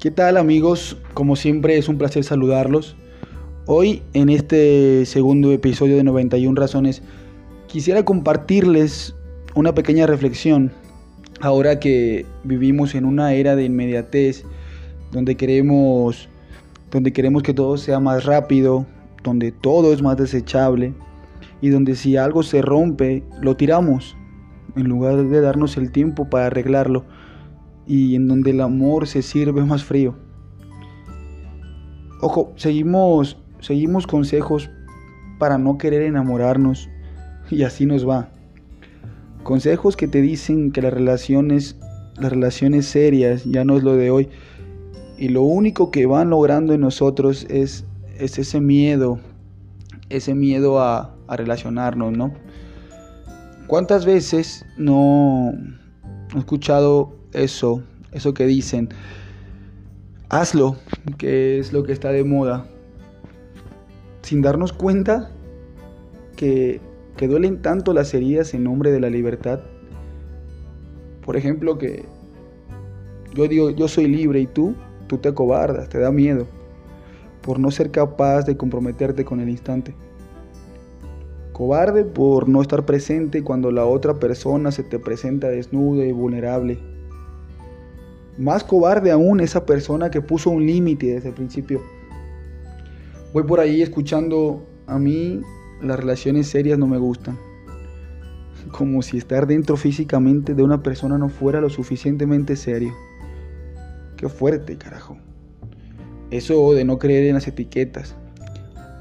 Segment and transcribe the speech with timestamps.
[0.00, 0.96] ¿Qué tal amigos?
[1.12, 2.96] Como siempre es un placer saludarlos.
[3.66, 7.02] Hoy en este segundo episodio de 91 Razones
[7.66, 9.14] quisiera compartirles
[9.54, 10.72] una pequeña reflexión
[11.42, 14.44] ahora que vivimos en una era de inmediatez
[15.12, 16.30] donde queremos
[16.90, 18.86] donde queremos que todo sea más rápido,
[19.22, 20.94] donde todo es más desechable
[21.60, 24.16] y donde si algo se rompe lo tiramos
[24.76, 27.04] en lugar de darnos el tiempo para arreglarlo
[27.90, 30.14] y en donde el amor se sirve más frío.
[32.20, 34.70] Ojo, seguimos, seguimos consejos
[35.40, 36.88] para no querer enamorarnos
[37.50, 38.30] y así nos va.
[39.42, 41.80] Consejos que te dicen que las relaciones,
[42.16, 44.28] las relaciones serias ya no es lo de hoy
[45.18, 47.84] y lo único que van logrando en nosotros es,
[48.16, 49.18] es ese miedo,
[50.10, 52.32] ese miedo a, a relacionarnos, ¿no?
[53.66, 55.50] ¿Cuántas veces no
[56.32, 58.88] he escuchado eso, eso que dicen,
[60.28, 60.76] hazlo,
[61.18, 62.66] que es lo que está de moda,
[64.22, 65.30] sin darnos cuenta
[66.36, 66.80] que,
[67.16, 69.60] que duelen tanto las heridas en nombre de la libertad.
[71.24, 72.04] Por ejemplo, que
[73.34, 74.74] yo digo, yo soy libre y tú,
[75.06, 76.46] tú te acobardas, te da miedo
[77.42, 79.94] por no ser capaz de comprometerte con el instante.
[81.52, 86.78] Cobarde por no estar presente cuando la otra persona se te presenta desnuda y vulnerable
[88.38, 91.82] más cobarde aún esa persona que puso un límite desde el principio.
[93.32, 95.40] Voy por ahí escuchando, a mí
[95.82, 97.38] las relaciones serias no me gustan.
[98.72, 102.92] Como si estar dentro físicamente de una persona no fuera lo suficientemente serio.
[104.16, 105.16] Qué fuerte, carajo.
[106.30, 108.14] Eso de no creer en las etiquetas.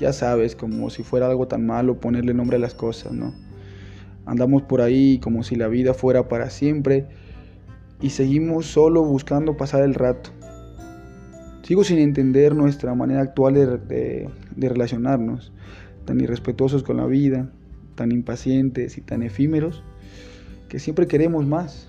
[0.00, 3.34] Ya sabes, como si fuera algo tan malo ponerle nombre a las cosas, ¿no?
[4.24, 7.08] Andamos por ahí como si la vida fuera para siempre
[8.02, 10.30] y seguimos solo buscando pasar el rato.
[11.62, 15.52] Sigo sin entender nuestra manera actual de, relacionarnos,
[16.04, 17.48] tan irrespetuosos con la vida,
[17.94, 19.84] tan impacientes y tan efímeros,
[20.68, 21.88] que siempre queremos más.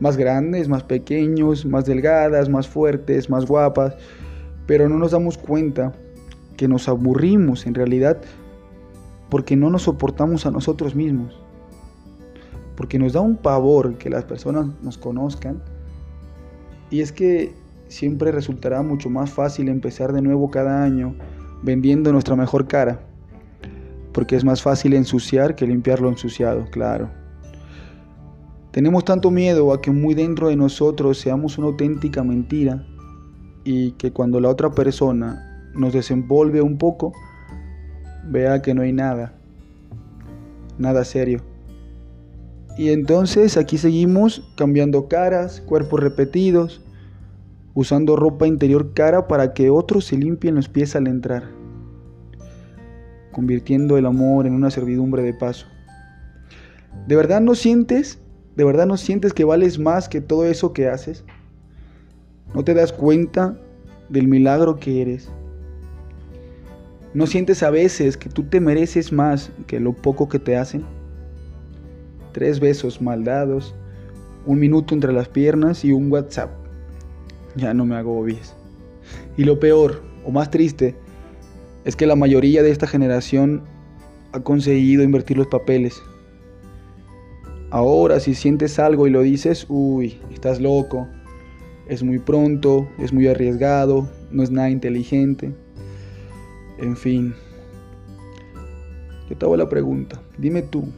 [0.00, 3.96] Más grandes, más pequeños, más delgadas, más fuertes, más guapas,
[4.66, 5.92] pero no nos damos cuenta
[6.56, 8.22] que nos aburrimos en realidad
[9.28, 11.38] porque no nos soportamos a nosotros mismos
[12.80, 15.60] porque nos da un pavor que las personas nos conozcan.
[16.88, 17.52] Y es que
[17.88, 21.14] siempre resultará mucho más fácil empezar de nuevo cada año
[21.62, 23.02] vendiendo nuestra mejor cara,
[24.14, 27.10] porque es más fácil ensuciar que limpiar lo ensuciado, claro.
[28.70, 32.86] Tenemos tanto miedo a que muy dentro de nosotros seamos una auténtica mentira
[33.62, 37.12] y que cuando la otra persona nos desenvolve un poco,
[38.24, 39.34] vea que no hay nada,
[40.78, 41.49] nada serio.
[42.80, 46.80] Y entonces aquí seguimos cambiando caras, cuerpos repetidos,
[47.74, 51.50] usando ropa interior cara para que otros se limpien los pies al entrar,
[53.32, 55.66] convirtiendo el amor en una servidumbre de paso.
[57.06, 58.18] ¿De verdad no sientes?
[58.56, 61.22] ¿De verdad no sientes que vales más que todo eso que haces?
[62.54, 63.58] ¿No te das cuenta
[64.08, 65.28] del milagro que eres?
[67.12, 70.86] ¿No sientes a veces que tú te mereces más que lo poco que te hacen?
[72.32, 73.74] Tres besos mal dados,
[74.46, 76.50] un minuto entre las piernas y un WhatsApp.
[77.56, 78.54] Ya no me agobies.
[79.36, 80.94] Y lo peor, o más triste,
[81.84, 83.62] es que la mayoría de esta generación
[84.32, 86.00] ha conseguido invertir los papeles.
[87.70, 91.06] Ahora si sientes algo y lo dices, uy, estás loco,
[91.88, 95.52] es muy pronto, es muy arriesgado, no es nada inteligente.
[96.78, 97.34] En fin,
[99.28, 100.88] yo te hago la pregunta, dime tú,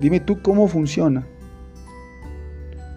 [0.00, 1.26] Dime tú cómo funciona.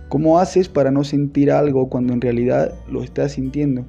[0.10, 3.86] ¿Cómo haces para no sentir algo cuando en realidad lo estás sintiendo?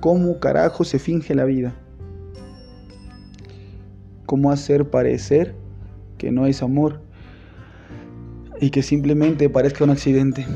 [0.00, 1.74] ¿Cómo carajo se finge la vida?
[4.26, 5.54] ¿Cómo hacer parecer
[6.18, 7.00] que no es amor
[8.60, 10.46] y que simplemente parezca un accidente?